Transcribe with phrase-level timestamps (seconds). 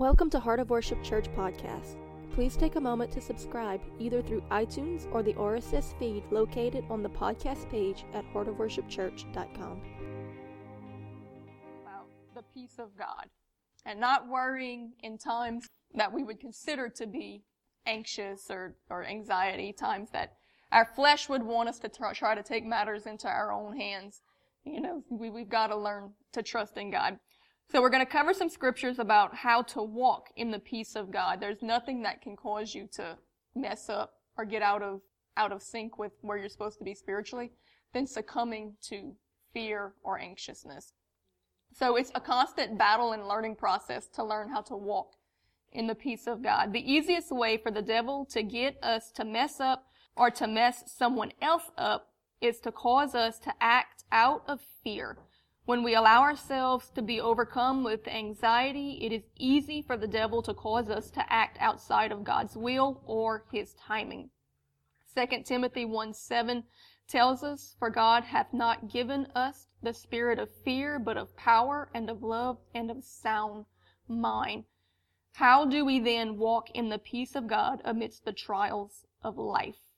[0.00, 1.96] Welcome to Heart of Worship Church podcast.
[2.32, 7.02] Please take a moment to subscribe either through iTunes or the RSS feed located on
[7.02, 9.82] the podcast page at heartofworshipchurch.com.
[11.82, 13.26] About the peace of God
[13.84, 17.42] and not worrying in times that we would consider to be
[17.84, 20.32] anxious or, or anxiety, times that
[20.72, 24.22] our flesh would want us to try, to take matters into our own hands.
[24.64, 27.18] You know, we, we've got to learn to trust in God.
[27.70, 31.12] So we're going to cover some scriptures about how to walk in the peace of
[31.12, 31.40] God.
[31.40, 33.16] There's nothing that can cause you to
[33.54, 35.00] mess up or get out of
[35.36, 37.52] out of sync with where you're supposed to be spiritually
[37.94, 39.14] than succumbing to
[39.54, 40.94] fear or anxiousness.
[41.72, 45.14] So it's a constant battle and learning process to learn how to walk
[45.70, 46.72] in the peace of God.
[46.72, 50.82] The easiest way for the devil to get us to mess up or to mess
[50.92, 52.08] someone else up
[52.40, 55.16] is to cause us to act out of fear
[55.64, 60.42] when we allow ourselves to be overcome with anxiety, it is easy for the devil
[60.42, 64.30] to cause us to act outside of God's will or his timing.
[65.16, 66.64] 2 Timothy 1 7
[67.08, 71.90] tells us, For God hath not given us the spirit of fear, but of power
[71.92, 73.66] and of love and of sound
[74.08, 74.64] mind.
[75.34, 79.89] How do we then walk in the peace of God amidst the trials of life?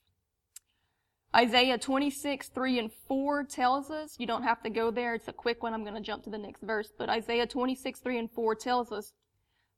[1.34, 5.32] Isaiah 26, 3 and 4 tells us, you don't have to go there, it's a
[5.32, 8.30] quick one, I'm going to jump to the next verse, but Isaiah 26, 3 and
[8.30, 9.14] 4 tells us,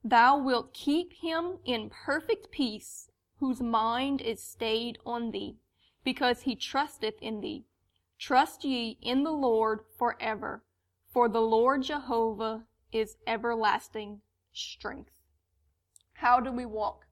[0.03, 5.57] Thou wilt keep him in perfect peace, whose mind is stayed on thee,
[6.03, 7.65] because he trusteth in thee.
[8.19, 10.65] Trust ye in the Lord forever,
[11.13, 14.21] for the Lord Jehovah is everlasting
[14.53, 15.11] strength.
[16.15, 17.04] How do we walk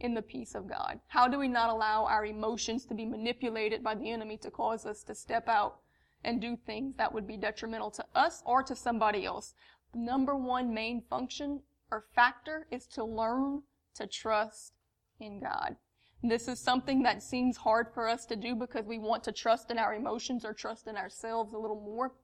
[0.00, 1.00] in the peace of God?
[1.08, 4.86] How do we not allow our emotions to be manipulated by the enemy to cause
[4.86, 5.80] us to step out
[6.24, 9.54] and do things that would be detrimental to us or to somebody else?
[9.92, 13.62] The number one main function or factor is to learn
[13.94, 14.72] to trust
[15.20, 15.76] in God.
[16.22, 19.70] This is something that seems hard for us to do because we want to trust
[19.70, 22.14] in our emotions or trust in ourselves a little more.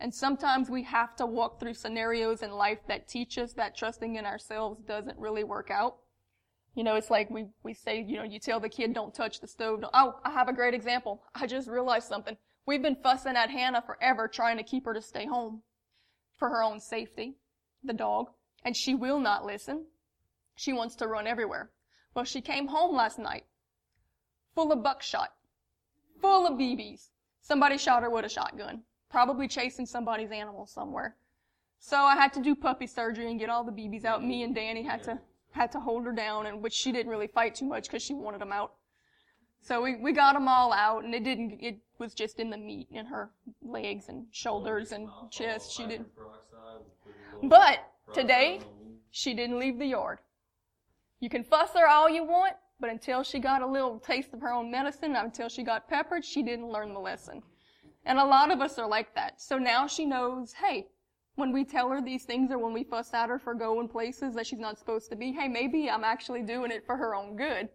[0.00, 4.16] And sometimes we have to walk through scenarios in life that teach us that trusting
[4.16, 5.98] in ourselves doesn't really work out.
[6.74, 9.40] You know, it's like we, we say, you know, you tell the kid don't touch
[9.40, 9.84] the stove.
[9.94, 11.22] Oh, I have a great example.
[11.34, 12.36] I just realized something.
[12.66, 15.62] We've been fussing at Hannah forever trying to keep her to stay home
[16.36, 17.36] for her own safety,
[17.82, 18.30] the dog,
[18.64, 19.86] and she will not listen.
[20.56, 21.70] She wants to run everywhere.
[22.14, 23.44] Well, she came home last night
[24.54, 25.30] full of buckshot,
[26.20, 27.08] full of BBs.
[27.40, 31.16] Somebody shot her with a shotgun, probably chasing somebody's animal somewhere.
[31.78, 34.24] So I had to do puppy surgery and get all the BBs out.
[34.24, 35.18] Me and Danny had to
[35.54, 38.12] had to hold her down, and which she didn't really fight too much because she
[38.12, 38.74] wanted them out.
[39.60, 41.58] So we, we got them all out, and it didn't.
[41.60, 43.30] It was just in the meat in her
[43.62, 45.72] legs and shoulders and chest.
[45.72, 46.08] She didn't.
[47.42, 47.78] But
[48.12, 48.60] today,
[49.10, 50.18] she didn't leave the yard.
[51.20, 54.40] You can fuss her all you want, but until she got a little taste of
[54.40, 57.42] her own medicine, until she got peppered, she didn't learn the lesson.
[58.04, 59.40] And a lot of us are like that.
[59.40, 60.88] So now she knows, hey,
[61.36, 64.34] when we tell her these things or when we fuss at her for going places
[64.34, 67.36] that she's not supposed to be, hey, maybe I'm actually doing it for her own
[67.36, 67.68] good.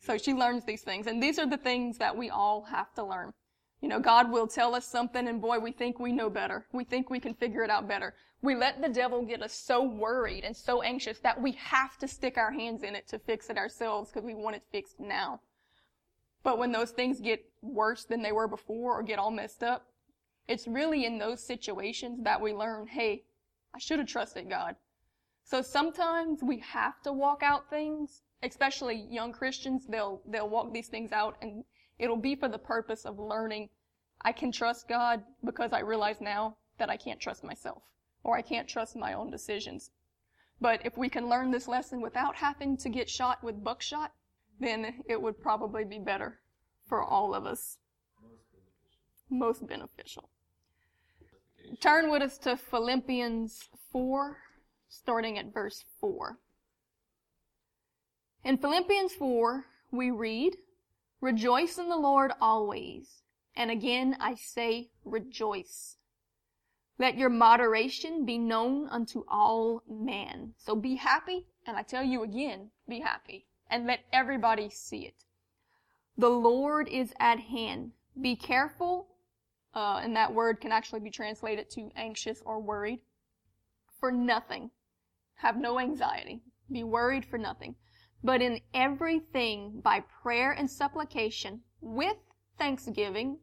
[0.00, 1.06] So she learns these things.
[1.06, 3.32] And these are the things that we all have to learn.
[3.80, 6.66] You know, God will tell us something and boy, we think we know better.
[6.72, 8.14] We think we can figure it out better.
[8.42, 12.08] We let the devil get us so worried and so anxious that we have to
[12.08, 15.40] stick our hands in it to fix it ourselves because we want it fixed now.
[16.42, 19.86] But when those things get worse than they were before or get all messed up,
[20.48, 23.24] it's really in those situations that we learn, hey,
[23.74, 24.76] I should have trusted God.
[25.44, 30.88] So sometimes we have to walk out things, especially young Christians, they'll, they'll walk these
[30.88, 31.64] things out and
[31.98, 33.68] it'll be for the purpose of learning
[34.22, 37.82] I can trust God because I realize now that I can't trust myself
[38.24, 39.90] or I can't trust my own decisions.
[40.60, 44.12] But if we can learn this lesson without having to get shot with buckshot,
[44.58, 46.40] then it would probably be better
[46.88, 47.78] for all of us.
[49.28, 50.30] Most beneficial.
[51.80, 54.36] Turn with us to Philippians 4,
[54.88, 56.38] starting at verse 4.
[58.44, 60.56] In Philippians 4, we read,
[61.20, 63.22] Rejoice in the Lord always.
[63.56, 65.96] And again I say, rejoice.
[66.98, 70.54] Let your moderation be known unto all men.
[70.58, 75.24] So be happy, and I tell you again, be happy, and let everybody see it.
[76.16, 77.92] The Lord is at hand.
[78.20, 79.08] Be careful
[79.76, 83.00] uh, and that word can actually be translated to anxious or worried,
[84.00, 84.70] for nothing.
[85.34, 86.40] Have no anxiety.
[86.72, 87.76] Be worried for nothing.
[88.24, 92.16] But in everything, by prayer and supplication, with
[92.58, 93.38] thanksgiving,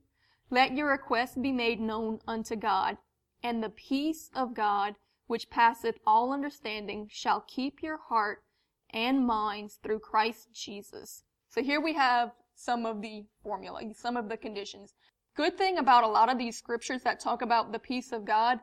[0.49, 2.97] let your requests be made known unto God,
[3.43, 4.95] and the peace of God,
[5.27, 8.43] which passeth all understanding, shall keep your heart
[8.89, 11.23] and minds through Christ Jesus.
[11.49, 14.95] So here we have some of the formula, some of the conditions.
[15.35, 18.59] Good thing about a lot of these scriptures that talk about the peace of God,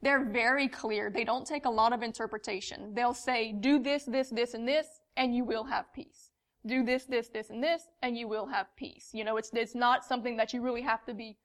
[0.00, 1.10] they're very clear.
[1.10, 2.94] They don't take a lot of interpretation.
[2.94, 4.86] They'll say, do this, this, this, and this,
[5.16, 6.30] and you will have peace.
[6.66, 9.10] Do this, this, this, and this, and you will have peace.
[9.12, 11.36] You know, it's, it's not something that you really have to be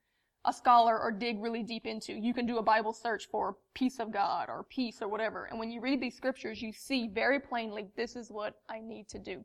[0.45, 2.13] a scholar or dig really deep into.
[2.13, 5.45] You can do a Bible search for peace of God or peace or whatever.
[5.45, 9.09] And when you read these scriptures, you see very plainly, this is what I need
[9.09, 9.43] to do.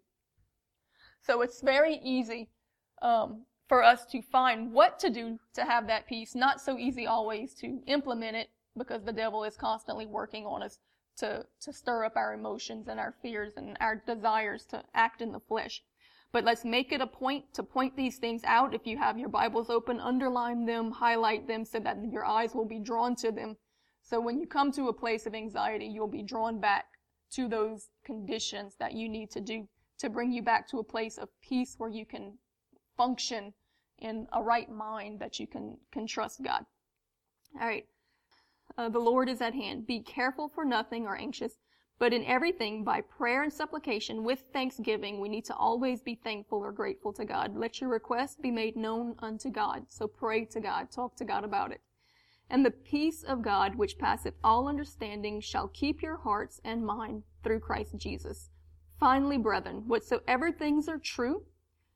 [1.23, 2.51] So it's very easy
[3.03, 6.35] um, for us to find what to do to have that peace.
[6.35, 10.79] Not so easy always to implement it because the devil is constantly working on us
[11.17, 15.33] to, to stir up our emotions and our fears and our desires to act in
[15.33, 15.83] the flesh.
[16.33, 18.75] But let's make it a point to point these things out.
[18.75, 22.65] If you have your Bibles open, underline them, highlight them so that your eyes will
[22.65, 23.57] be drawn to them.
[24.03, 26.87] So when you come to a place of anxiety, you'll be drawn back
[27.35, 29.69] to those conditions that you need to do
[29.99, 32.37] to bring you back to a place of peace where you can
[32.97, 33.53] function
[33.99, 36.65] in a right mind that you can, can trust God.
[37.61, 37.87] All right.
[38.77, 39.87] Uh, the Lord is at hand.
[39.87, 41.55] Be careful for nothing or anxious,
[41.99, 45.21] but in everything by prayer and supplication with thanksgiving.
[45.21, 47.57] We need to always be thankful or grateful to God.
[47.57, 49.87] Let your requests be made known unto God.
[49.89, 50.91] So pray to God.
[50.91, 51.81] Talk to God about it.
[52.51, 57.23] And the peace of God, which passeth all understanding, shall keep your hearts and mind
[57.43, 58.51] through Christ Jesus.
[58.99, 61.45] Finally, brethren, whatsoever things are true,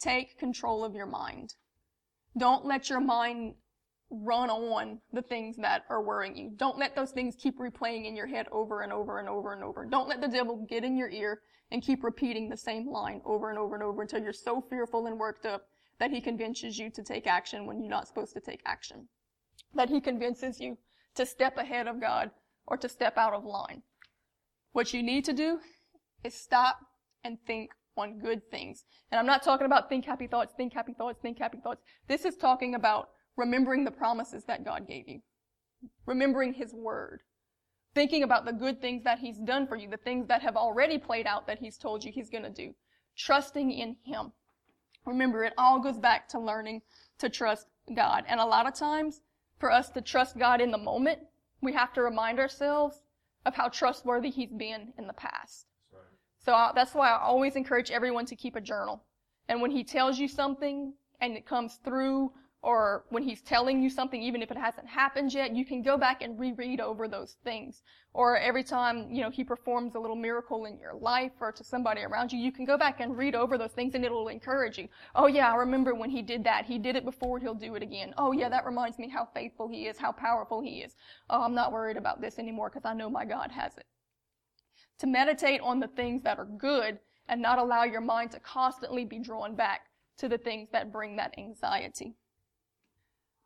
[0.00, 1.54] Take control of your mind.
[2.38, 3.54] Don't let your mind
[4.10, 6.50] run on the things that are worrying you.
[6.56, 9.64] Don't let those things keep replaying in your head over and over and over and
[9.64, 9.84] over.
[9.84, 11.40] Don't let the devil get in your ear
[11.70, 15.06] and keep repeating the same line over and over and over until you're so fearful
[15.06, 15.62] and worked up
[15.98, 19.08] that he convinces you to take action when you're not supposed to take action.
[19.74, 20.78] That he convinces you
[21.14, 22.30] to step ahead of God
[22.66, 23.82] or to step out of line.
[24.72, 25.58] What you need to do
[26.22, 26.78] is stop
[27.24, 28.84] and think on good things.
[29.10, 31.82] And I'm not talking about think happy thoughts, think happy thoughts, think happy thoughts.
[32.08, 35.20] This is talking about remembering the promises that God gave you.
[36.06, 37.22] Remembering His Word.
[37.94, 40.98] Thinking about the good things that He's done for you, the things that have already
[40.98, 42.74] played out that He's told you He's gonna do.
[43.16, 44.32] Trusting in Him.
[45.04, 46.82] Remember, it all goes back to learning
[47.18, 48.24] to trust God.
[48.26, 49.20] And a lot of times,
[49.58, 51.20] for us to trust God in the moment,
[51.62, 53.00] we have to remind ourselves
[53.46, 55.66] of how trustworthy He's been in the past.
[56.46, 59.02] So I, that's why I always encourage everyone to keep a journal.
[59.48, 62.30] And when he tells you something and it comes through,
[62.62, 65.98] or when he's telling you something, even if it hasn't happened yet, you can go
[65.98, 67.82] back and reread over those things.
[68.14, 71.64] Or every time, you know, he performs a little miracle in your life or to
[71.64, 74.78] somebody around you, you can go back and read over those things and it'll encourage
[74.78, 74.88] you.
[75.16, 76.64] Oh yeah, I remember when he did that.
[76.64, 78.14] He did it before, he'll do it again.
[78.18, 80.94] Oh yeah, that reminds me how faithful he is, how powerful he is.
[81.28, 83.86] Oh, I'm not worried about this anymore because I know my God has it
[84.98, 86.98] to meditate on the things that are good
[87.28, 89.86] and not allow your mind to constantly be drawn back
[90.18, 92.14] to the things that bring that anxiety.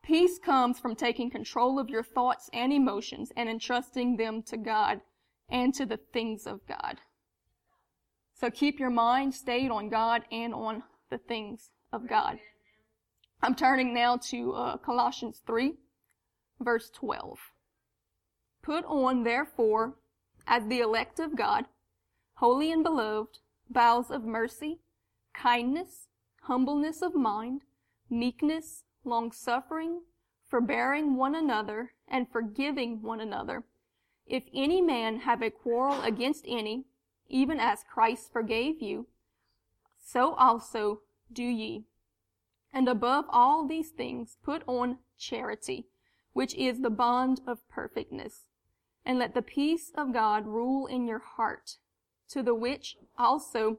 [0.03, 5.01] Peace comes from taking control of your thoughts and emotions and entrusting them to God
[5.49, 6.99] and to the things of God.
[8.35, 12.39] So keep your mind stayed on God and on the things of God.
[13.43, 15.75] I'm turning now to uh, Colossians 3,
[16.61, 17.39] verse 12.
[18.63, 19.95] Put on, therefore,
[20.47, 21.67] as the elect of God,
[22.35, 24.81] holy and beloved, bowels of mercy,
[25.35, 26.09] kindness,
[26.43, 27.63] humbleness of mind,
[28.09, 30.03] meekness, long suffering,
[30.49, 33.65] forbearing one another, and forgiving one another.
[34.27, 36.85] If any man have a quarrel against any,
[37.29, 39.07] even as Christ forgave you,
[39.99, 41.85] so also do ye.
[42.73, 45.87] And above all these things, put on charity,
[46.33, 48.47] which is the bond of perfectness
[49.05, 51.77] and let the peace of God rule in your heart,
[52.29, 53.79] to the which also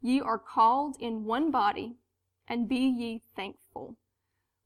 [0.00, 1.96] ye are called in one body,
[2.46, 3.96] and be ye thankful.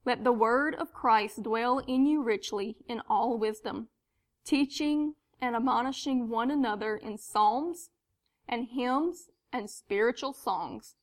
[0.05, 3.87] Let the word of Christ dwell in you richly in all wisdom,
[4.45, 7.89] teaching and admonishing one another in psalms
[8.47, 10.95] and hymns and spiritual songs,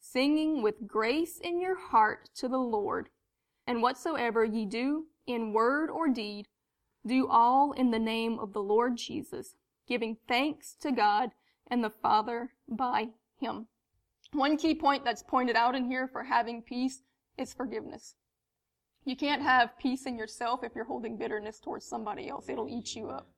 [0.00, 3.08] singing with grace in your heart to the Lord.
[3.66, 6.48] And whatsoever ye do in word or deed,
[7.06, 9.54] do all in the name of the Lord Jesus,
[9.86, 11.30] giving thanks to God
[11.68, 13.08] and the Father by
[13.38, 13.66] Him.
[14.32, 17.02] One key point that's pointed out in here for having peace
[17.38, 18.14] is forgiveness.
[19.04, 22.48] You can't have peace in yourself if you're holding bitterness towards somebody else.
[22.48, 23.28] It'll eat you up.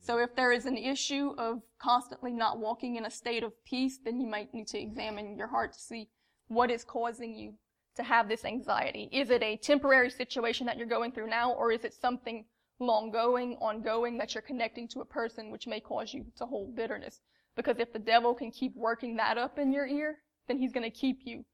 [0.00, 4.00] So if there is an issue of constantly not walking in a state of peace,
[4.04, 6.08] then you might need to examine your heart to see
[6.48, 7.54] what is causing you
[7.94, 9.08] to have this anxiety.
[9.12, 12.44] Is it a temporary situation that you're going through now, or is it something
[12.82, 16.76] long going, ongoing that you're connecting to a person which may cause you to hold
[16.76, 17.20] bitterness?
[17.56, 20.90] Because if the devil can keep working that up in your ear, then he's going
[20.90, 21.44] to keep you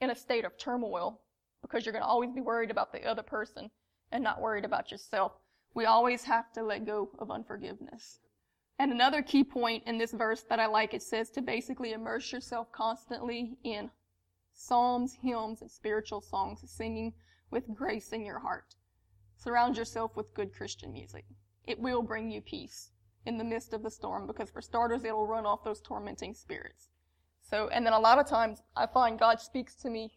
[0.00, 1.20] in a state of turmoil
[1.60, 3.70] because you're going to always be worried about the other person
[4.10, 5.32] and not worried about yourself.
[5.74, 8.18] We always have to let go of unforgiveness.
[8.78, 12.32] And another key point in this verse that I like, it says to basically immerse
[12.32, 13.90] yourself constantly in
[14.52, 17.14] psalms, hymns, and spiritual songs, singing
[17.50, 18.74] with grace in your heart.
[19.42, 21.24] Surround yourself with good Christian music.
[21.64, 22.92] It will bring you peace
[23.26, 26.90] in the midst of the storm because for starters, it'll run off those tormenting spirits.
[27.40, 30.12] So, and then a lot of times I find God speaks to me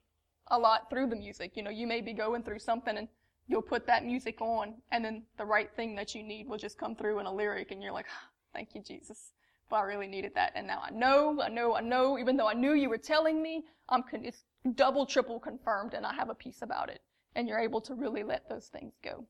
[0.51, 1.53] a lot through the music.
[1.57, 3.07] You know, you may be going through something and
[3.47, 6.77] you'll put that music on and then the right thing that you need will just
[6.77, 8.05] come through in a lyric and you're like,
[8.53, 9.31] thank you, Jesus.
[9.71, 10.51] But I really needed that.
[10.53, 13.41] And now I know, I know, I know, even though I knew you were telling
[13.41, 14.43] me, I'm con- it's
[14.75, 17.01] double, triple confirmed and I have a peace about it.
[17.35, 19.25] And you're able to really let those things go.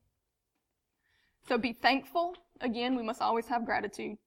[1.48, 2.36] So be thankful.
[2.62, 4.18] Again, we must always have gratitude.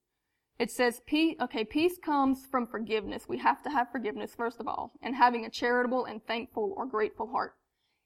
[0.59, 3.29] It says, peace, okay, peace comes from forgiveness.
[3.29, 6.85] We have to have forgiveness, first of all, and having a charitable and thankful or
[6.87, 7.55] grateful heart.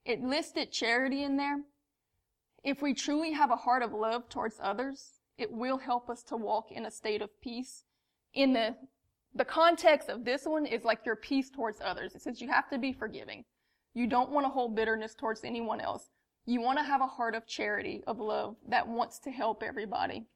[0.04, 1.62] It listed charity in there.
[2.62, 6.36] If we truly have a heart of love towards others, it will help us to
[6.36, 7.84] walk in a state of peace.
[8.34, 8.76] In the,
[9.34, 12.14] the context of this one is like your peace towards others.
[12.14, 13.44] It says you have to be forgiving.
[13.94, 16.10] You don't want to hold bitterness towards anyone else.
[16.46, 20.26] You want to have a heart of charity, of love that wants to help everybody.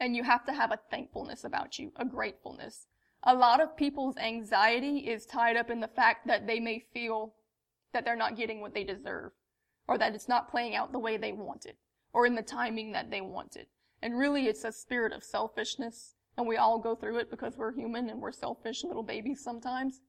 [0.00, 2.86] And you have to have a thankfulness about you, a gratefulness.
[3.22, 7.34] A lot of people's anxiety is tied up in the fact that they may feel
[7.92, 9.32] that they're not getting what they deserve,
[9.86, 11.78] or that it's not playing out the way they want it,
[12.12, 13.68] or in the timing that they want it.
[14.02, 17.72] And really, it's a spirit of selfishness, and we all go through it because we're
[17.72, 20.00] human and we're selfish little babies sometimes.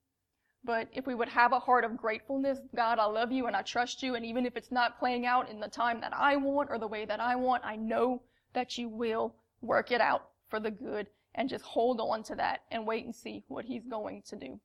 [0.66, 3.62] But if we would have a heart of gratefulness, God, I love you and I
[3.62, 6.70] trust you, and even if it's not playing out in the time that I want
[6.72, 10.60] or the way that I want, I know that you will work it out for
[10.60, 14.24] the good and just hold on to that and wait and see what he's going
[14.30, 14.60] to do.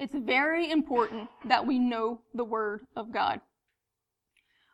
[0.00, 3.40] It's very important that we know the word of God.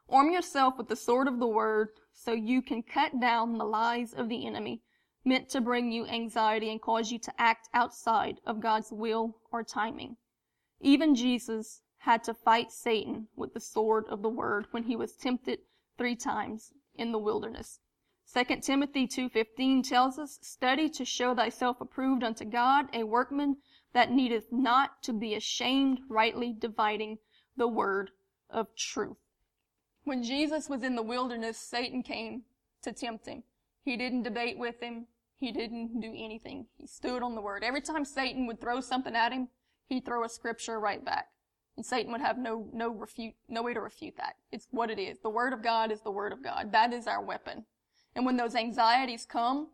[0.08, 4.14] Arm yourself with the sword of the word so you can cut down the lies
[4.14, 4.80] of the enemy
[5.28, 9.62] meant to bring you anxiety and cause you to act outside of God's will or
[9.62, 10.16] timing.
[10.80, 15.16] Even Jesus had to fight Satan with the sword of the word when he was
[15.16, 15.60] tempted
[15.98, 17.80] three times in the wilderness.
[18.24, 23.56] 2 Timothy 2:15 tells us, "Study to show thyself approved unto God, a workman
[23.92, 27.18] that needeth not to be ashamed, rightly dividing
[27.56, 28.12] the word
[28.48, 29.18] of truth."
[30.04, 32.44] When Jesus was in the wilderness, Satan came
[32.82, 33.44] to tempt him.
[33.82, 35.08] He didn't debate with him.
[35.38, 36.66] He didn't do anything.
[36.76, 37.62] He stood on the word.
[37.62, 39.48] Every time Satan would throw something at him,
[39.88, 41.28] he'd throw a scripture right back.
[41.76, 44.34] And Satan would have no, no refute, no way to refute that.
[44.50, 45.20] It's what it is.
[45.20, 46.72] The word of God is the word of God.
[46.72, 47.66] That is our weapon.
[48.16, 49.68] And when those anxieties come,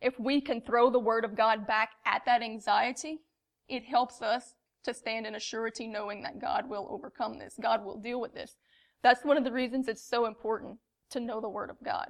[0.00, 3.20] if we can throw the word of God back at that anxiety,
[3.68, 7.54] it helps us to stand in a surety knowing that God will overcome this.
[7.60, 8.56] God will deal with this.
[9.04, 10.78] That's one of the reasons it's so important
[11.10, 12.08] to know the word of God.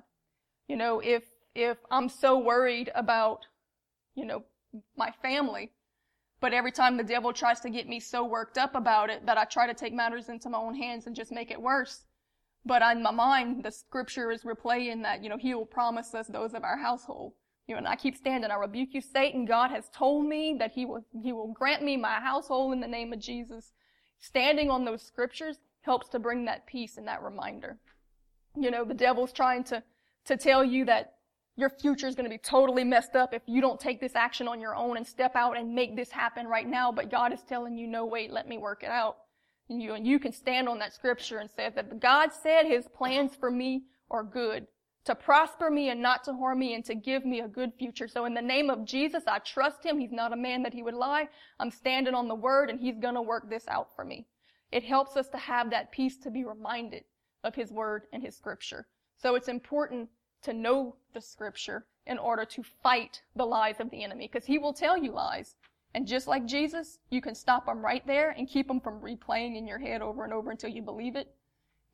[0.69, 1.25] You know, if,
[1.55, 3.47] if I'm so worried about,
[4.15, 4.45] you know,
[4.97, 5.71] my family,
[6.41, 9.39] but every time the devil tries to get me so worked up about it that
[9.39, 12.05] I try to take matters into my own hands and just make it worse,
[12.65, 16.29] but in my mind, the scripture is replaying that, you know, he will promise us
[16.29, 17.33] those of our household.
[17.67, 19.45] You know, and I keep standing, I rebuke you, Satan.
[19.45, 22.89] God has told me that he will, he will grant me my household in the
[22.89, 23.73] name of Jesus.
[24.19, 27.79] Standing on those scriptures helps to bring that peace and that reminder.
[28.57, 29.83] You know, the devil's trying to,
[30.27, 31.15] to tell you that
[31.57, 34.49] your future is going to be totally messed up if you don't take this action
[34.49, 36.91] on your own and step out and make this happen right now.
[36.91, 39.17] But God is telling you, no, wait, let me work it out
[39.81, 43.35] you, and you can stand on that scripture and say that God said his plans
[43.35, 44.67] for me are good,
[45.05, 48.07] to prosper me and not to harm me and to give me a good future.
[48.07, 49.99] So in the name of Jesus, I trust him.
[49.99, 51.29] He's not a man that he would lie.
[51.59, 54.27] I'm standing on the word and he's going to work this out for me.
[54.71, 57.05] It helps us to have that peace to be reminded
[57.43, 58.87] of his word and his scripture.
[59.17, 60.09] So it's important
[60.43, 64.59] to know the scripture in order to fight the lies of the enemy because he
[64.59, 65.55] will tell you lies.
[65.95, 69.57] And just like Jesus, you can stop them right there and keep them from replaying
[69.57, 71.35] in your head over and over until you believe it.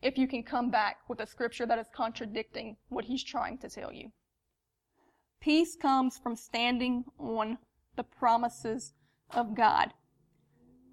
[0.01, 3.69] If you can come back with a scripture that is contradicting what he's trying to
[3.69, 4.13] tell you.
[5.41, 7.59] Peace comes from standing on
[7.97, 8.95] the promises
[9.31, 9.93] of God.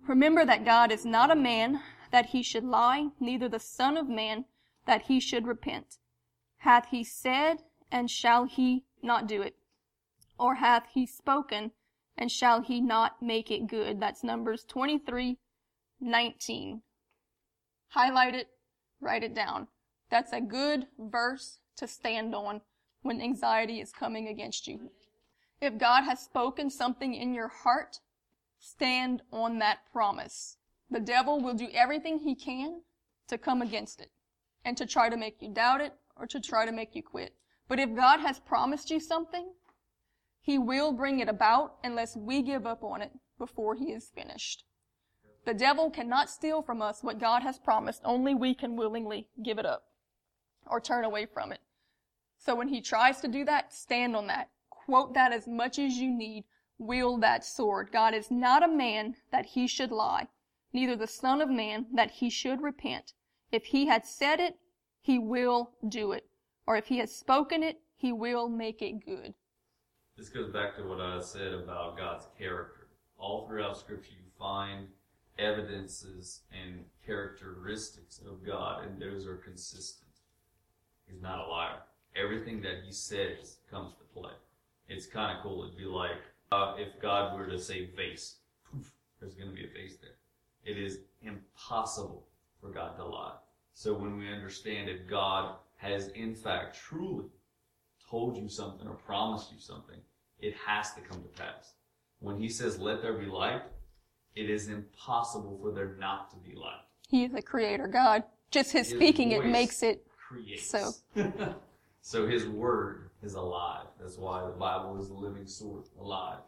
[0.07, 1.81] Remember that God is not a man
[2.11, 4.45] that he should lie, neither the Son of Man
[4.85, 5.97] that he should repent.
[6.65, 9.55] Hath he said, and shall he not do it?
[10.39, 11.73] Or hath he spoken,
[12.17, 13.99] and shall he not make it good?
[13.99, 15.37] That's Numbers 23,
[16.01, 16.81] 19.
[17.89, 18.47] Highlight it,
[18.99, 19.67] write it down.
[20.09, 22.61] That's a good verse to stand on
[23.03, 24.89] when anxiety is coming against you.
[25.61, 27.99] If God has spoken something in your heart,
[28.57, 30.57] stand on that promise.
[30.89, 32.81] The devil will do everything he can
[33.27, 34.09] to come against it
[34.63, 37.35] and to try to make you doubt it or to try to make you quit.
[37.67, 39.53] But if God has promised you something,
[40.41, 44.63] he will bring it about unless we give up on it before he is finished.
[45.45, 48.01] The devil cannot steal from us what God has promised.
[48.03, 49.85] Only we can willingly give it up
[50.67, 51.59] or turn away from it.
[52.37, 54.49] So when he tries to do that, stand on that.
[54.69, 56.45] Quote that as much as you need.
[56.77, 57.89] Wield that sword.
[57.91, 60.27] God is not a man that he should lie,
[60.73, 63.13] neither the son of man that he should repent.
[63.51, 64.57] If he had said it,
[65.05, 66.25] he will do it.
[66.65, 69.35] Or if he has spoken it, he will make it good.
[70.17, 72.87] This goes back to what I said about God's character.
[73.19, 74.87] All throughout scripture you find
[75.37, 80.09] evidences and characteristics of God, and those are consistent.
[81.07, 81.77] He's not a liar.
[82.15, 84.33] Everything that he says comes to play.
[84.89, 85.65] It's kind of cool.
[85.65, 86.17] It'd be like
[86.51, 88.37] uh, if God were to say vase,
[88.71, 90.17] poof, there's going to be a vase there.
[90.63, 92.25] It is impossible
[92.59, 93.35] for God to lie.
[93.75, 97.25] So when we understand that God has in fact truly
[98.09, 99.99] told you something or promised you something,
[100.39, 101.73] it has to come to pass.
[102.19, 103.63] When he says, let there be light,
[104.33, 106.85] it is impossible for there not to be light.
[107.09, 108.23] He is a creator God.
[108.49, 110.69] Just his, his speaking it makes it creates.
[110.69, 110.93] so.
[112.01, 113.87] so his word is alive.
[113.99, 116.39] That's why the Bible is the living sword, alive.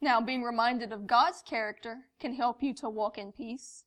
[0.00, 3.82] Now, being reminded of God's character can help you to walk in peace.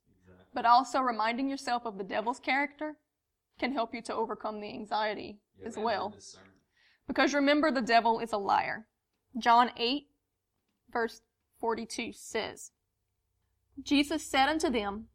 [0.53, 2.97] But also reminding yourself of the devil's character
[3.59, 6.13] can help you to overcome the anxiety yeah, as well.
[7.07, 8.87] Because remember, the devil is a liar.
[9.37, 10.07] John 8,
[10.91, 11.21] verse
[11.59, 12.71] 42 says,
[13.81, 15.07] Jesus said unto them,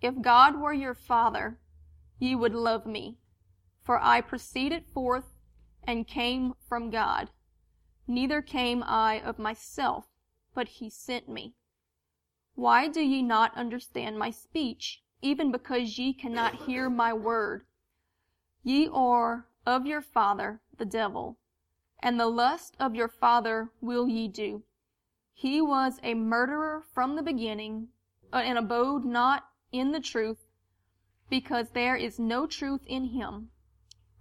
[0.00, 1.58] If God were your Father,
[2.18, 3.18] ye would love me,
[3.82, 5.34] for I proceeded forth
[5.82, 7.30] and came from God.
[8.06, 10.06] Neither came I of myself,
[10.54, 11.54] but he sent me.
[12.56, 17.66] Why do ye not understand my speech, even because ye cannot hear my word?
[18.62, 21.36] Ye are of your father, the devil,
[22.00, 24.62] and the lust of your father will ye do.
[25.34, 27.88] He was a murderer from the beginning,
[28.32, 30.48] uh, and abode not in the truth,
[31.28, 33.50] because there is no truth in him.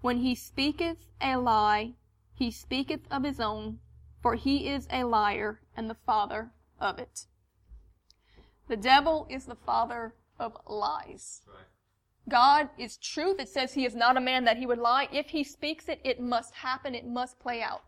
[0.02, 1.95] When he speaketh a lie,
[2.34, 3.80] he speaketh of his own,
[4.21, 7.28] for he is a liar and the father of it.
[8.67, 11.41] The devil is the father of lies.
[11.47, 11.65] Right.
[12.28, 13.39] God is truth.
[13.39, 15.08] It says he is not a man that he would lie.
[15.12, 16.95] If he speaks it, it must happen.
[16.95, 17.84] It must play out.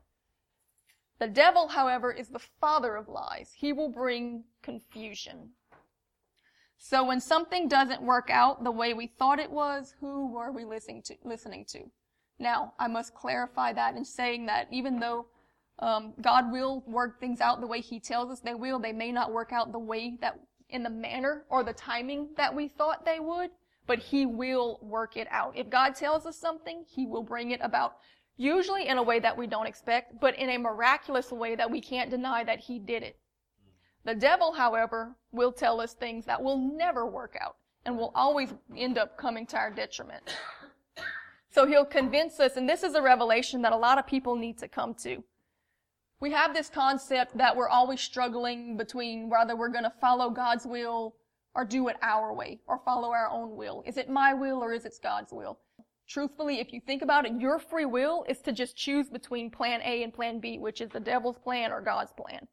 [1.19, 3.53] The devil, however, is the father of lies.
[3.55, 5.51] He will bring confusion.
[6.77, 10.63] So when something doesn't work out the way we thought it was, who were we
[10.63, 11.15] listening to?
[11.23, 11.89] Listening to?
[12.37, 15.25] Now, I must clarify that in saying that even though
[15.79, 19.11] um, God will work things out the way He tells us they will, they may
[19.11, 23.05] not work out the way that in the manner or the timing that we thought
[23.05, 23.51] they would,
[23.85, 25.57] but He will work it out.
[25.57, 27.97] If God tells us something, He will bring it about.
[28.35, 31.81] Usually in a way that we don't expect, but in a miraculous way that we
[31.81, 33.17] can't deny that He did it.
[34.05, 38.53] The devil, however, will tell us things that will never work out and will always
[38.75, 40.23] end up coming to our detriment.
[41.49, 44.59] So he'll convince us, and this is a revelation that a lot of people need
[44.59, 45.23] to come to.
[46.19, 50.65] We have this concept that we're always struggling between whether we're going to follow God's
[50.65, 51.15] will
[51.53, 53.83] or do it our way or follow our own will.
[53.85, 55.59] Is it my will or is it God's will?
[56.07, 59.81] Truthfully, if you think about it, your free will is to just choose between plan
[59.83, 62.47] A and plan B, which is the devil's plan or God's plan.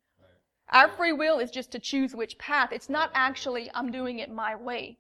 [0.70, 2.70] Our free will is just to choose which path.
[2.70, 4.98] It's not actually, I'm doing it my way.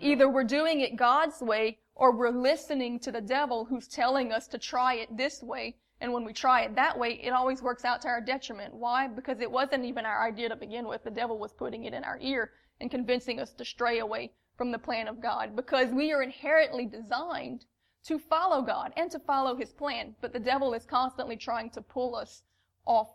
[0.00, 4.46] Either we're doing it God's way or we're listening to the devil who's telling us
[4.48, 5.76] to try it this way.
[6.04, 8.74] And when we try it that way, it always works out to our detriment.
[8.74, 9.08] Why?
[9.08, 11.02] Because it wasn't even our idea to begin with.
[11.02, 14.70] The devil was putting it in our ear and convincing us to stray away from
[14.70, 15.56] the plan of God.
[15.56, 17.64] Because we are inherently designed
[18.04, 20.14] to follow God and to follow His plan.
[20.20, 22.42] But the devil is constantly trying to pull us
[22.84, 23.08] off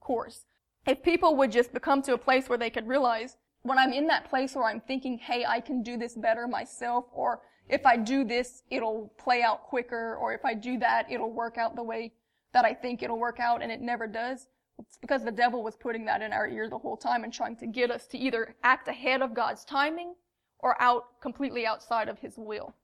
[0.00, 0.44] course.
[0.86, 4.06] If people would just come to a place where they could realize when I'm in
[4.08, 7.96] that place where I'm thinking, hey, I can do this better myself, or if I
[7.96, 11.82] do this, it'll play out quicker, or if I do that, it'll work out the
[11.82, 12.12] way
[12.54, 14.48] that I think it'll work out and it never does.
[14.78, 17.56] It's because the devil was putting that in our ear the whole time and trying
[17.56, 20.14] to get us to either act ahead of God's timing
[20.60, 22.74] or out completely outside of his will.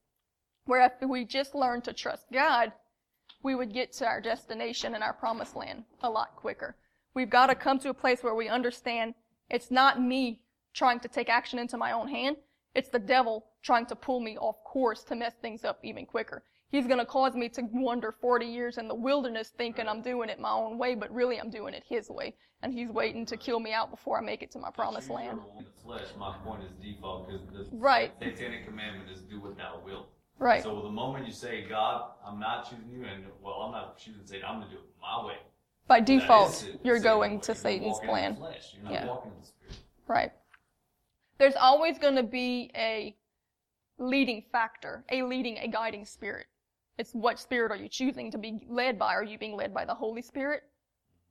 [0.66, 2.72] Where if we just learned to trust God,
[3.42, 6.76] we would get to our destination and our promised land a lot quicker.
[7.14, 9.14] We've got to come to a place where we understand
[9.48, 10.42] it's not me
[10.74, 12.36] trying to take action into my own hand.
[12.74, 16.44] It's the devil trying to pull me off course to mess things up even quicker.
[16.70, 20.28] He's going to cause me to wander 40 years in the wilderness thinking I'm doing
[20.28, 22.34] it my own way, but really I'm doing it his way.
[22.62, 25.40] And he's waiting to kill me out before I make it to my promised land.
[25.58, 28.12] In the flesh, my point is default because the Right.
[28.20, 30.08] satanic commandment is do what thou wilt.
[30.38, 30.62] Right.
[30.62, 34.24] So the moment you say, God, I'm not choosing you, and well, I'm not choosing
[34.24, 35.36] Satan, I'm going to do it my way.
[35.88, 37.40] By default, you're going way.
[37.40, 38.34] to Satan's plan.
[38.34, 38.74] the flesh.
[38.74, 39.06] You're not Yeah.
[39.06, 39.76] walking in the spirit.
[40.06, 40.32] Right.
[41.38, 43.16] There's always going to be a
[43.98, 46.46] leading factor, a leading, a guiding spirit.
[46.98, 49.14] It's what spirit are you choosing to be led by?
[49.14, 50.62] Are you being led by the Holy Spirit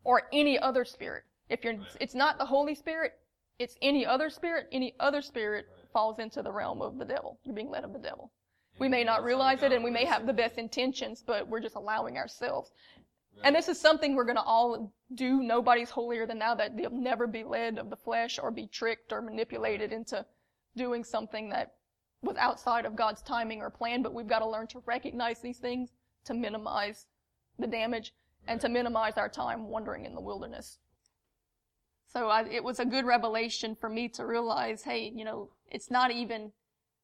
[0.04, 1.24] or any other spirit?
[1.50, 3.14] If you're, it's not the Holy Spirit,
[3.60, 4.68] it's any other spirit.
[4.72, 7.40] Any other spirit falls into the realm of the devil.
[7.44, 8.32] You're being led of the devil.
[8.80, 11.76] We may not realize it and we may have the best intentions, but we're just
[11.76, 12.72] allowing ourselves.
[13.44, 15.44] And this is something we're going to all do.
[15.44, 19.12] Nobody's holier than thou that they'll never be led of the flesh or be tricked
[19.12, 20.26] or manipulated into
[20.78, 21.74] doing something that
[22.22, 24.02] was outside of God's timing or plan.
[24.02, 25.92] But we've got to learn to recognize these things
[26.26, 27.08] to minimize
[27.58, 28.14] the damage
[28.48, 30.80] and to minimize our time wandering in the wilderness.
[32.12, 35.92] So I, it was a good revelation for me to realize, hey, you know, it's
[35.92, 36.52] not even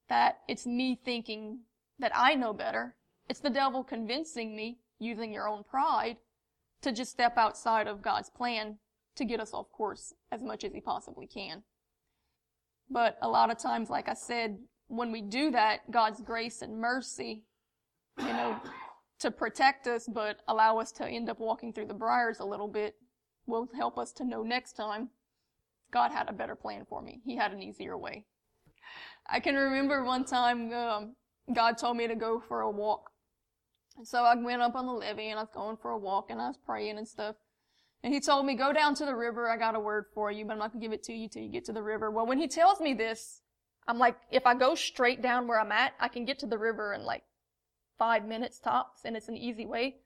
[0.10, 1.60] that it's me thinking
[2.00, 2.96] that I know better.
[3.30, 6.18] It's the devil convincing me using your own pride
[6.82, 8.78] to just step outside of God's plan
[9.16, 11.64] to get us off course as much as he possibly can.
[12.90, 16.80] But a lot of times, like I said, when we do that, God's grace and
[16.80, 17.44] mercy,
[18.20, 18.60] you know,
[19.20, 22.68] to protect us, but allow us to end up walking through the briars a little
[22.68, 22.96] bit,
[23.48, 25.10] will help us to know next time
[25.92, 27.22] God had a better plan for me.
[27.26, 28.26] He had an easier way.
[29.28, 31.16] I can remember one time um,
[31.54, 33.12] God told me to go for a walk.
[33.98, 36.30] And so I went up on the levee and I was going for a walk
[36.30, 37.36] and I was praying and stuff.
[38.04, 39.50] And he told me, go down to the river.
[39.50, 41.28] I got a word for you, but I'm not going to give it to you
[41.28, 42.12] till you get to the river.
[42.12, 43.42] Well, when he tells me this,
[43.88, 46.58] I'm like, if I go straight down where I'm at, I can get to the
[46.58, 47.24] river in like
[47.98, 49.98] five minutes tops and it's an easy way.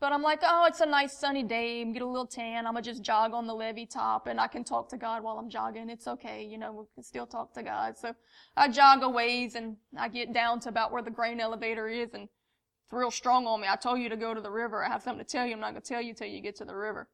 [0.00, 1.84] But I'm like, oh, it's a nice sunny day.
[1.84, 2.66] Get a little tan.
[2.66, 5.38] I'm to just jog on the levee top and I can talk to God while
[5.38, 5.88] I'm jogging.
[5.88, 6.44] It's okay.
[6.44, 7.96] You know, we can still talk to God.
[7.96, 8.12] So
[8.56, 12.14] I jog a ways and I get down to about where the grain elevator is
[12.14, 13.68] and it's real strong on me.
[13.70, 14.84] I told you to go to the river.
[14.84, 15.52] I have something to tell you.
[15.52, 17.08] I'm not to tell you till you get to the river.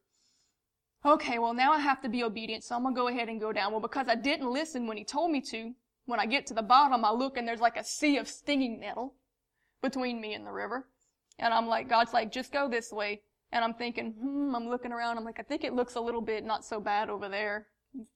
[1.05, 3.53] Okay, well now I have to be obedient, so I'm to go ahead and go
[3.53, 3.71] down.
[3.71, 5.73] Well, because I didn't listen when he told me to,
[6.09, 8.79] when I get to the bottom, I look and there's like a sea of stinging
[8.79, 9.13] nettle
[9.81, 10.87] between me and the river.
[11.37, 13.21] And I'm like, God's like, just go this way.
[13.51, 15.17] And I'm thinking, hmm, I'm looking around.
[15.17, 17.67] I'm like, I think it looks a little bit not so bad over there.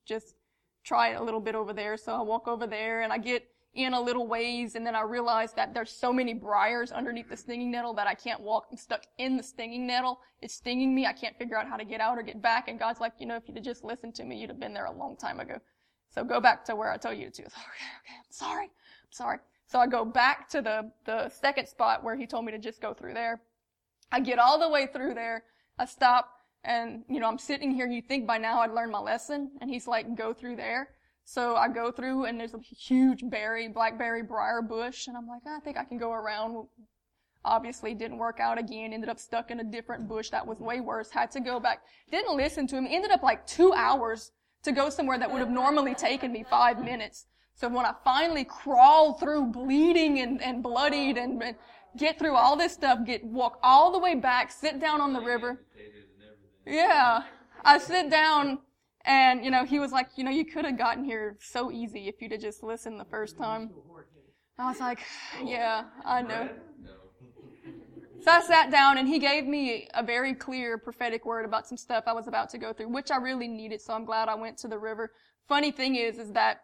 [0.08, 0.36] Just
[0.84, 1.96] try it a little bit over there.
[1.96, 5.02] So I walk over there and I get in a little ways and then I
[5.02, 8.66] realize that there's so many briars underneath the stinging nettle that I can't walk.
[8.72, 10.20] I'm stuck in the stinging nettle.
[10.42, 11.06] It's stinging me.
[11.06, 12.68] I can't figure out how to get out or get back.
[12.68, 14.74] And God's like, you know, if you'd have just listened to me, you'd have been
[14.74, 15.60] there a long time ago.
[16.14, 17.42] So go back to where I told you to.
[17.42, 18.66] Okay, okay, I'm sorry.
[18.66, 19.38] I'm sorry.
[19.66, 22.82] So I go back to the, the second spot where he told me to just
[22.82, 23.42] go through there.
[24.12, 25.44] I get all the way through there.
[25.80, 26.30] I stop
[26.64, 27.88] and, you know, I'm sitting here.
[27.88, 29.52] You think by now I'd learned my lesson.
[29.60, 30.90] And he's like, go through there.
[31.26, 35.08] So I go through and there's a huge berry, blackberry briar bush.
[35.08, 36.68] And I'm like, I think I can go around.
[37.44, 38.94] Obviously didn't work out again.
[38.94, 41.10] Ended up stuck in a different bush that was way worse.
[41.10, 41.82] Had to go back.
[42.12, 42.88] Didn't listen to him.
[42.88, 44.32] Ended up like two hours
[44.64, 47.26] to go somewhere that would have normally taken me five minutes.
[47.56, 51.56] So when I finally crawl through bleeding and, and bloodied and, and
[51.98, 55.22] get through all this stuff, get, walk all the way back, sit down on the
[55.22, 55.62] river.
[56.66, 57.24] Yeah.
[57.64, 58.60] I sit down
[59.06, 62.08] and, you know, he was like, you know, you could have gotten here so easy
[62.08, 63.70] if you'd have just listened the first time.
[64.58, 65.00] I was like,
[65.44, 66.50] yeah, I know.
[68.24, 71.76] So I sat down and he gave me a very clear prophetic word about some
[71.76, 73.82] stuff I was about to go through, which I really needed.
[73.82, 75.12] So I'm glad I went to the river.
[75.50, 76.62] Funny thing is, is that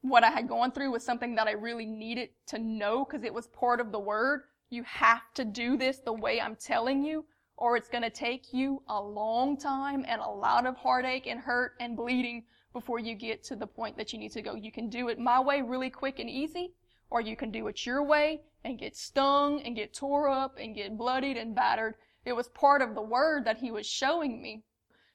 [0.00, 3.32] what I had gone through was something that I really needed to know because it
[3.32, 4.40] was part of the word.
[4.70, 8.52] You have to do this the way I'm telling you or it's going to take
[8.52, 13.14] you a long time and a lot of heartache and hurt and bleeding before you
[13.14, 14.56] get to the point that you need to go.
[14.56, 16.74] You can do it my way really quick and easy
[17.08, 20.74] or you can do it your way and get stung and get tore up and
[20.74, 21.94] get bloodied and battered.
[22.24, 24.64] It was part of the word that he was showing me.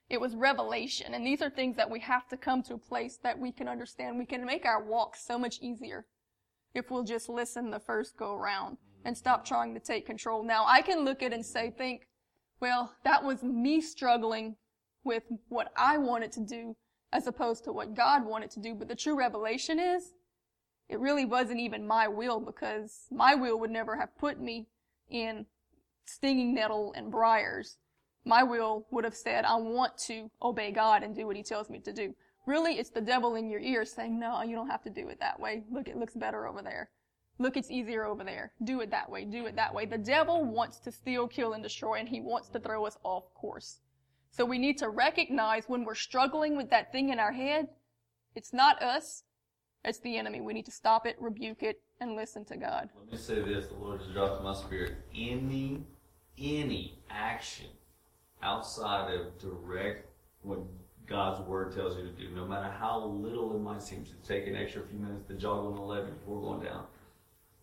[0.09, 1.13] It was revelation.
[1.13, 3.67] And these are things that we have to come to a place that we can
[3.67, 4.17] understand.
[4.17, 6.05] We can make our walk so much easier
[6.73, 9.53] if we'll just listen the first go around and stop mm-hmm.
[9.53, 10.43] trying to take control.
[10.43, 12.07] Now, I can look at it and say, think,
[12.59, 14.55] Well, that was me struggling
[15.03, 16.75] with what I wanted to do
[17.11, 18.73] as opposed to what God wanted to do.
[18.73, 20.13] But the true revelation is,
[20.89, 24.67] it really wasn't even my will because my will would never have put me
[25.09, 25.45] in
[26.05, 27.77] stinging nettle and briars.
[28.25, 31.69] My will would have said, I want to obey God and do what He tells
[31.69, 32.15] me to do.
[32.45, 35.19] Really, it's the devil in your ear saying, no, you don't have to do it
[35.19, 35.63] that way.
[35.71, 36.89] Look, it looks better over there.
[37.39, 38.53] Look, it's easier over there.
[38.63, 39.25] Do it that way.
[39.25, 39.85] Do it that way.
[39.85, 43.33] The devil wants to steal, kill, and destroy, and he wants to throw us off
[43.33, 43.79] course.
[44.31, 47.69] So we need to recognize when we're struggling with that thing in our head,
[48.35, 49.23] it's not us,
[49.85, 50.41] it's the enemy.
[50.41, 52.89] We need to stop it, rebuke it, and listen to God.
[52.97, 54.93] Let me say this: the Lord has dropped in my spirit.
[55.15, 55.83] Any,
[56.37, 57.67] any action
[58.41, 60.07] outside of direct
[60.41, 60.59] what
[61.05, 64.47] God's word tells you to do, no matter how little it might seem to take
[64.47, 66.85] an extra few minutes to jog on the levee before going down,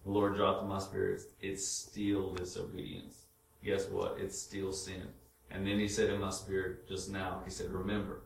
[0.04, 1.22] the Lord dropped in my spirit.
[1.40, 3.24] It's still disobedience.
[3.64, 4.16] Guess what?
[4.18, 5.08] It's still sin.
[5.50, 8.22] And then He said in my spirit just now, He said, "Remember."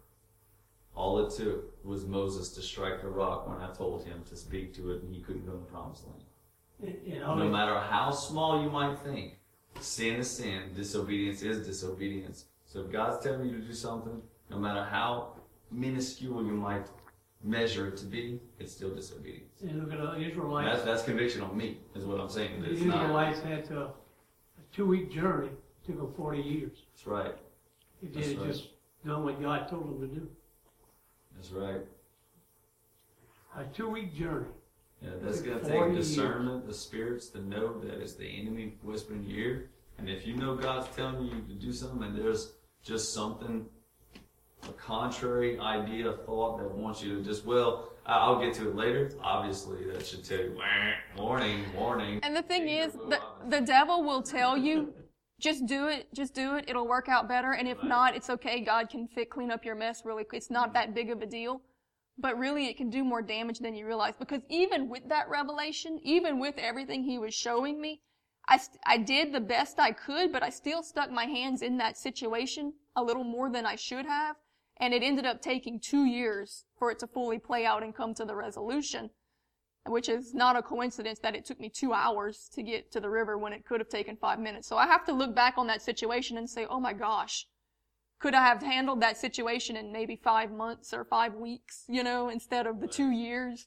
[0.95, 4.73] All it took was Moses to strike the rock when I told him to speak
[4.75, 6.97] to it and he couldn't go in the promised land.
[7.05, 9.39] You No matter how small you might think,
[9.81, 12.47] sin is sin, disobedience is disobedience.
[12.67, 15.35] So if God's telling you to do something, no matter how
[15.71, 16.87] minuscule you might
[17.43, 19.61] measure it to be, it's still disobedience.
[19.63, 22.63] you look at the Israelites, That's, that's conviction on me, is what I'm saying.
[22.63, 23.03] the It's not.
[23.03, 23.91] Israelites had to, a
[24.73, 25.51] two-week journey,
[25.87, 26.83] took them forty years.
[26.95, 27.35] That's right.
[28.03, 28.51] That's they had right.
[28.53, 28.69] just
[29.07, 30.29] done what God told them to do.
[31.37, 31.81] That's right.
[33.57, 34.47] A two-week journey.
[35.03, 36.09] Yeah, that's Took gonna 40 take years.
[36.09, 39.71] discernment, the spirits to know that it's the enemy whispering in your ear.
[39.99, 43.67] And if you know God's telling you to do something and there's just something,
[44.69, 48.75] a contrary idea, thought that wants you to just, well, I- I'll get to it
[48.77, 49.11] later.
[49.23, 52.21] Obviously, that should tell you, "Wah, warning, warning.
[52.23, 54.93] And the thing is, the, the devil will tell you,
[55.41, 57.89] just do it, just do it, it'll work out better, and if Right.
[57.89, 60.43] not, it's okay, God can fit, clean up your mess really quick.
[60.43, 60.75] It's not mm-hmm.
[60.75, 61.63] that big of a deal.
[62.17, 65.99] But really, it can do more damage than you realize, because even with that revelation,
[66.05, 68.03] even with everything he was showing me,
[68.47, 71.79] I, st- I did the best I could, but I still stuck my hands in
[71.79, 74.37] that situation a little more than I should have,
[74.77, 78.15] and it ended up taking two years for it to fully play out and come
[78.15, 79.11] to the resolution
[79.87, 83.11] which is not a coincidence that it took me two hours to get to the
[83.11, 84.67] river when it could have taken five minutes.
[84.67, 87.47] So I have to look back on that situation and say, oh my gosh,
[88.19, 92.31] could I have handled that situation in maybe five months or five weeks, you know,
[92.31, 93.67] instead of the two years?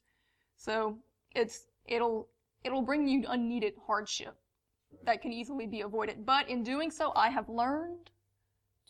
[0.56, 0.98] So
[1.36, 2.30] it's, it'll,
[2.64, 4.36] it'll bring you unneeded hardship
[5.04, 6.26] that can easily be avoided.
[6.26, 8.10] But in doing so, I have learned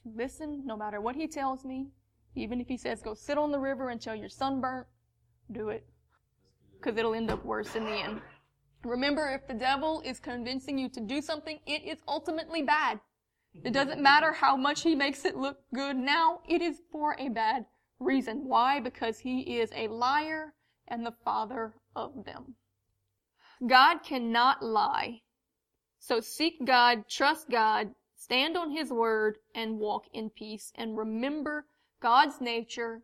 [0.03, 1.87] to listen no matter what he tells me.
[2.35, 4.87] Even if he says go sit on the river until you're sunburnt,
[5.51, 5.85] do it
[6.79, 8.21] because it'll end up worse in the end.
[8.83, 12.99] Remember, if the devil is convincing you to do something, it is ultimately bad.
[13.63, 17.29] It doesn't matter how much he makes it look good now, it is for a
[17.29, 17.65] bad
[17.99, 18.47] reason.
[18.47, 18.79] Why?
[18.79, 20.53] Because he is a liar
[20.87, 22.55] and the father of them.
[23.65, 25.21] God cannot lie.
[25.99, 30.71] So seek God, trust God, stand on his word, and walk in peace.
[30.75, 31.65] And remember
[31.99, 33.01] God's nature,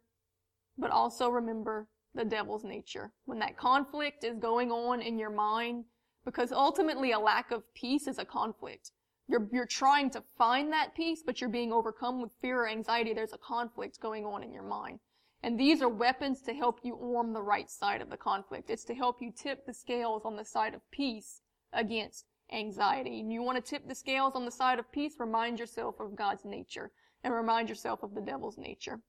[0.78, 3.12] but also remember the devil's nature.
[3.26, 5.86] When that conflict is going on in your mind,
[6.26, 8.92] because ultimately a lack of peace is a conflict.
[9.28, 13.14] You're, you're trying to find that peace, but you're being overcome with fear or anxiety.
[13.14, 15.00] There's a conflict going on in your mind.
[15.42, 18.70] And these are weapons to help you arm the right side of the conflict.
[18.70, 21.42] It's to help you tip the scales on the side of peace
[21.74, 23.20] against anxiety.
[23.20, 26.16] And you want to tip the scales on the side of peace, remind yourself of
[26.16, 26.92] God's nature
[27.24, 29.02] and remind yourself of the devil's nature.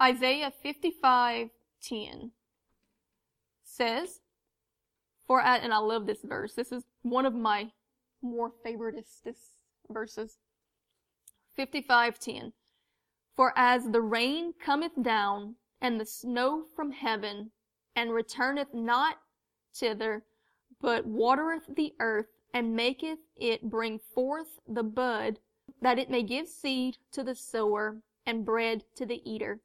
[0.00, 2.30] Isaiah 55:10
[3.64, 4.20] says,
[5.26, 6.54] "For at, and I love this verse.
[6.54, 7.72] This is one of my
[8.22, 9.26] more favoritist
[9.88, 10.38] verses.
[11.56, 12.52] 55:10.
[13.34, 17.52] For as the rain cometh down and the snow from heaven
[17.94, 19.20] and returneth not
[19.72, 20.24] thither,
[20.80, 25.40] but watereth the earth and maketh it bring forth the bud,
[25.80, 29.60] that it may give seed to the sower and bread to the eater.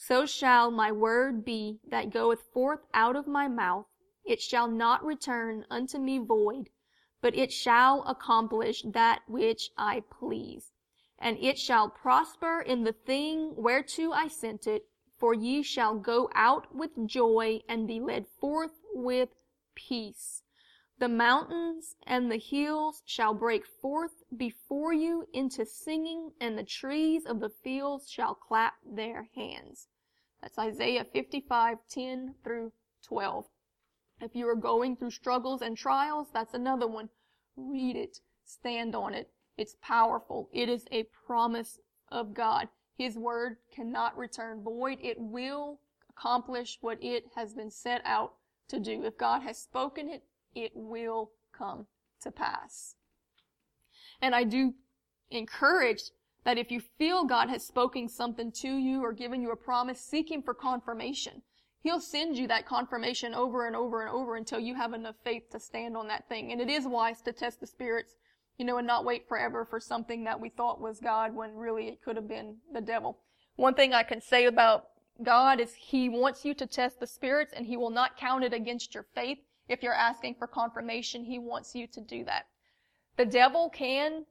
[0.00, 3.86] So shall my word be that goeth forth out of my mouth.
[4.24, 6.70] It shall not return unto me void,
[7.20, 10.72] but it shall accomplish that which I please.
[11.18, 14.86] And it shall prosper in the thing whereto I sent it,
[15.18, 19.30] for ye shall go out with joy and be led forth with
[19.74, 20.44] peace.
[21.00, 27.24] The mountains and the hills shall break forth before you into singing, and the trees
[27.24, 29.88] of the fields shall clap their hands.
[30.42, 32.72] That's Isaiah 55, 10 through
[33.06, 33.46] 12.
[34.20, 37.08] If you are going through struggles and trials, that's another one.
[37.56, 38.20] Read it.
[38.44, 39.30] Stand on it.
[39.56, 40.48] It's powerful.
[40.52, 41.78] It is a promise
[42.10, 42.68] of God.
[42.96, 44.98] His word cannot return void.
[45.00, 48.34] It will accomplish what it has been set out
[48.68, 49.04] to do.
[49.04, 51.86] If God has spoken it, it will come
[52.22, 52.96] to pass.
[54.20, 54.74] And I do
[55.30, 56.10] encourage
[56.44, 60.00] that if you feel God has spoken something to you or given you a promise,
[60.00, 61.42] seek Him for confirmation.
[61.80, 65.50] He'll send you that confirmation over and over and over until you have enough faith
[65.50, 66.50] to stand on that thing.
[66.50, 68.14] And it is wise to test the spirits,
[68.56, 71.88] you know, and not wait forever for something that we thought was God when really
[71.88, 73.18] it could have been the devil.
[73.56, 74.88] One thing I can say about
[75.22, 78.52] God is He wants you to test the spirits and He will not count it
[78.52, 79.38] against your faith.
[79.68, 82.46] If you're asking for confirmation, He wants you to do that.
[83.18, 84.24] The devil can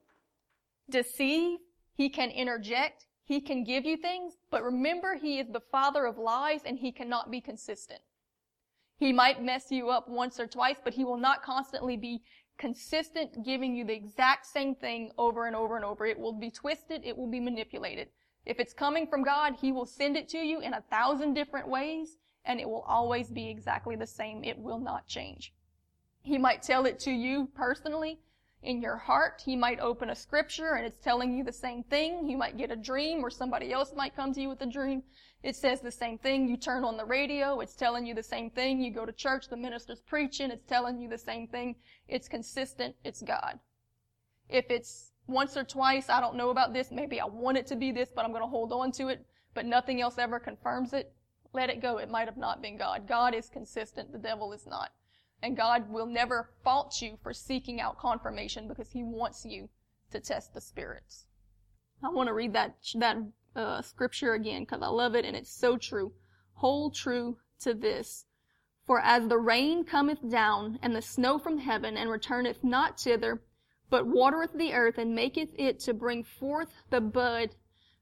[0.90, 1.60] deceive,
[1.94, 6.18] he can interject, he can give you things, but remember he is the father of
[6.18, 8.00] lies and he cannot be consistent.
[8.98, 12.24] He might mess you up once or twice, but he will not constantly be
[12.58, 16.06] consistent giving you the exact same thing over and over and over.
[16.06, 18.08] It will be twisted, it will be manipulated.
[18.46, 21.68] If it's coming from God, He will send it to you in a thousand different
[21.68, 24.46] ways, and it will always be exactly the same.
[24.46, 25.54] It will not change.
[26.22, 28.20] He might tell it to you personally
[28.64, 29.42] in your heart.
[29.46, 32.30] He might open a scripture and it's telling you the same thing.
[32.30, 35.04] You might get a dream or somebody else might come to you with a dream.
[35.44, 36.50] It says the same thing.
[36.50, 37.60] You turn on the radio.
[37.60, 38.82] It's telling you the same thing.
[38.82, 39.48] You go to church.
[39.48, 40.52] The minister's preaching.
[40.52, 41.76] It's telling you the same thing.
[42.08, 42.96] It's consistent.
[43.04, 43.60] It's God.
[44.50, 47.76] If it's once or twice, I don't know about this, maybe I want it to
[47.76, 50.94] be this, but I'm going to hold on to it, but nothing else ever confirms
[50.94, 51.12] it,
[51.54, 51.98] let it go.
[51.98, 53.08] It might have not been God.
[53.08, 54.12] God is consistent.
[54.12, 54.92] The devil is not.
[55.42, 59.70] And God will never fault you for seeking out confirmation because He wants you
[60.12, 61.28] to test the spirits.
[62.04, 63.18] I want to read that, that
[63.56, 66.14] uh, scripture again because I love it and it's so true.
[66.54, 68.26] Hold true to this.
[68.86, 73.44] For as the rain cometh down and the snow from heaven and returneth not thither,
[73.90, 77.56] but watereth the earth and maketh it to bring forth the bud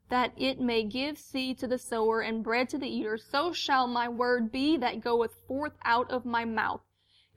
[0.10, 3.88] that it may give seed to the sower and bread to the eater, so shall
[3.88, 6.82] my word be that goeth forth out of my mouth.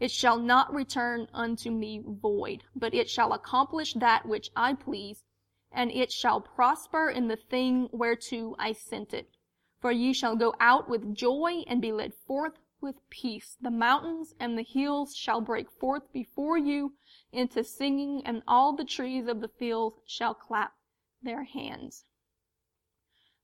[0.01, 5.25] It shall not return unto me void, but it shall accomplish that which I please,
[5.73, 9.37] and it shall prosper in the thing whereto I sent it.
[9.81, 13.57] For ye shall go out with joy and be led forth with peace.
[13.61, 16.95] The mountains and the hills shall break forth before you
[17.33, 20.75] into singing, and all the trees of the field shall clap
[21.21, 22.05] their hands.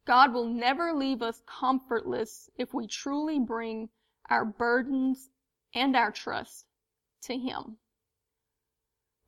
[0.05, 3.89] God will never leave us comfortless if we truly bring
[4.31, 5.31] our burdens
[5.75, 6.67] and our trust
[7.23, 7.79] to Him.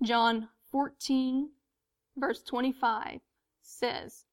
[0.03, 1.51] John 14,
[2.17, 3.21] verse 25
[3.63, 4.25] says,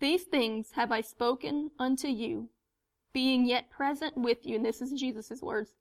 [0.00, 2.50] These things have I spoken unto you,
[3.12, 5.72] being yet present with you, and this is Jesus' words,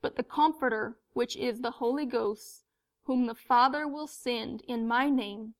[0.00, 2.64] but the Comforter, which is the Holy Ghost,
[3.04, 5.54] whom the Father will send in my name,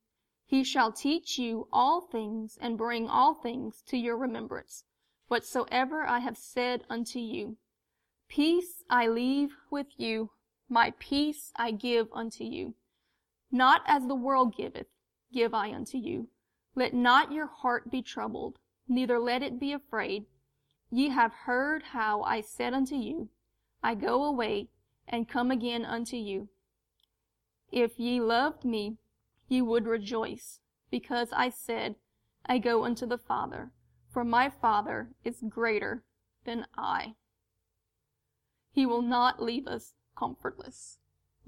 [0.46, 4.84] he shall teach you all things and bring all things to your remembrance,
[5.28, 7.56] whatsoever I have said unto you.
[8.30, 10.30] Peace I leave with you,
[10.68, 12.76] my peace I give unto you.
[13.50, 14.86] Not as the world giveth,
[15.32, 16.28] give I unto you.
[16.76, 20.26] Let not your heart be troubled, neither let it be afraid.
[20.92, 23.30] Ye have heard how I said unto you,
[23.82, 24.68] I go away
[25.08, 26.50] and come again unto you.
[27.72, 28.98] If ye loved me,
[29.48, 31.96] ye would rejoice, because I said,
[32.46, 33.72] I go unto the Father,
[34.08, 36.04] for my Father is greater
[36.44, 37.16] than I.
[38.72, 40.98] He will not leave us comfortless.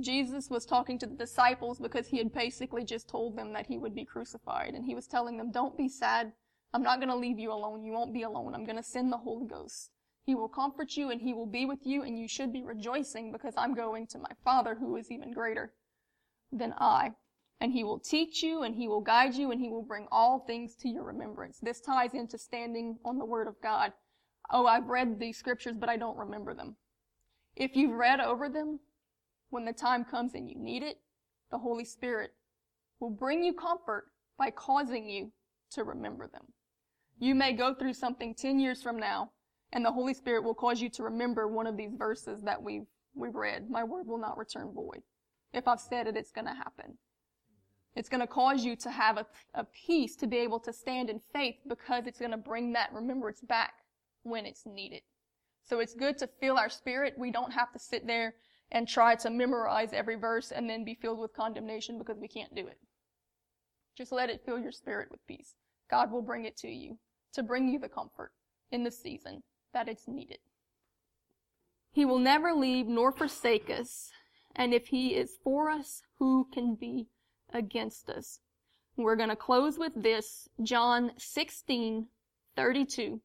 [0.01, 3.79] Jesus was talking to the disciples because he had basically just told them that he
[3.79, 6.33] would be crucified, and he was telling them, Don't be sad,
[6.75, 7.85] I'm not going to leave you alone.
[7.85, 8.55] You won't be alone.
[8.55, 9.91] I'm going to send the Holy Ghost.
[10.25, 13.33] He will comfort you and he will be with you and you should be rejoicing
[13.33, 15.75] because I'm going to my Father who is even greater
[16.51, 17.13] than I.
[17.61, 20.41] And he will teach you and he will guide you and he will bring all
[20.41, 21.59] things to your remembrance.
[21.61, 23.93] This ties into standing on the Word of God.
[24.51, 26.77] Oh, I've read these scriptures, but I don't remember them.
[27.57, 28.81] If you've read over them,
[29.51, 30.99] when the time comes and you need it,
[31.51, 32.31] the Holy Spirit
[33.01, 34.07] will bring you comfort
[34.39, 35.33] by causing you
[35.73, 36.47] to remember them.
[37.19, 39.31] You may go through something 10 years from now,
[39.73, 42.87] and the Holy Spirit will cause you to remember one of these verses that we've,
[43.15, 43.71] we've read.
[43.71, 45.03] My word will not return void.
[45.53, 46.97] If I've said it, it's going to happen.
[47.95, 51.11] It's going to cause you to have a, a peace to be able to stand
[51.11, 53.75] in faith because it's going to bring that remembrance back
[54.23, 55.03] when it's needed.
[55.65, 57.15] So it's good to fill our spirit.
[57.17, 58.35] We don't have to sit there
[58.71, 62.55] and try to memorize every verse and then be filled with condemnation because we can't
[62.55, 62.79] do it.
[63.97, 65.55] Just let it fill your spirit with peace.
[65.91, 66.99] God will bring it to you
[67.35, 68.33] to bring you the comfort
[68.71, 69.43] in the season
[69.75, 70.39] that it's needed.
[71.93, 74.11] He will never leave nor forsake us,
[74.57, 77.09] and if He is for us, who can be
[77.53, 78.41] against us.
[78.97, 82.07] We're going to close with this, John 16,
[82.57, 83.21] 32.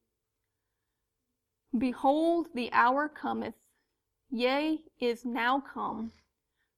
[1.78, 3.56] Behold, the hour cometh,
[4.30, 6.12] yea, is now come,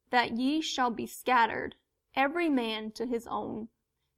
[0.10, 1.76] that ye shall be scattered,
[2.16, 3.70] every man to his own,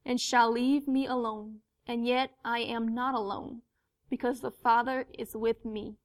[0.06, 1.60] and shall leave me alone.
[1.86, 3.64] And yet I am not alone,
[4.10, 5.98] because the Father is with me.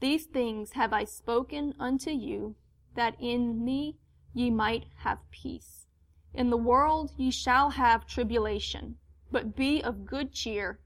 [0.00, 2.56] These things have I spoken unto you,
[2.94, 3.96] that in me
[4.34, 5.86] ye might have peace.
[6.34, 8.98] In the world ye shall have tribulation,
[9.30, 10.80] but be of good cheer.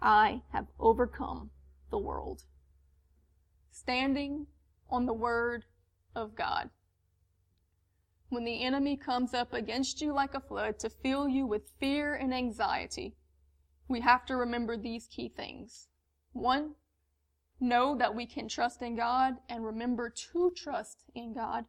[0.00, 1.50] I have overcome
[1.90, 2.44] the world.
[3.70, 4.46] Standing
[4.88, 5.64] on the word
[6.14, 6.70] of God.
[8.28, 12.14] When the enemy comes up against you like a flood to fill you with fear
[12.14, 13.16] and anxiety,
[13.88, 15.88] we have to remember these key things.
[16.32, 16.74] One,
[17.58, 21.64] know that we can trust in God and remember to trust in God.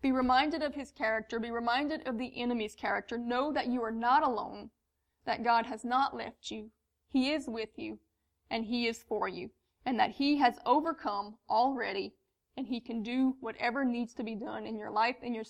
[0.00, 1.40] Be reminded of his character.
[1.40, 3.18] Be reminded of the enemy's character.
[3.18, 4.70] Know that you are not alone,
[5.24, 6.70] that God has not left you.
[7.08, 7.98] He is with you,
[8.50, 9.50] and he is for you,
[9.86, 12.12] and that he has overcome already,
[12.56, 15.44] and he can do whatever needs to be done in your life, in your,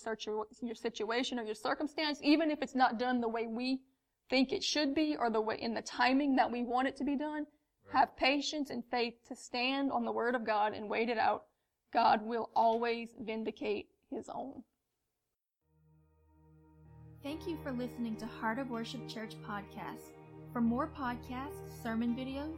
[0.61, 3.81] your situation, or your circumstance, even if it's not done the way we
[4.29, 7.03] think it should be or the way in the timing that we want it to
[7.03, 7.45] be done.
[7.85, 7.99] Right.
[7.99, 11.45] Have patience and faith to stand on the word of God and wait it out.
[11.93, 14.63] God will always vindicate his own.
[17.23, 20.11] Thank you for listening to Heart of Worship Church podcast.
[20.53, 22.57] For more podcasts, sermon videos,